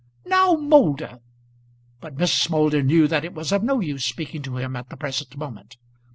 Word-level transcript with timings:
"Now, 0.25 0.55
Moulder" 0.55 1.19
But 2.01 2.15
Mrs. 2.17 2.49
Moulder 2.49 2.81
knew 2.81 3.07
that 3.07 3.23
it 3.23 3.35
was 3.35 3.51
of 3.51 3.61
no 3.61 3.79
use 3.79 4.03
speaking 4.03 4.41
to 4.41 4.57
him 4.57 4.75
at 4.75 4.89
the 4.89 4.97
present 4.97 5.37
moment. 5.37 5.77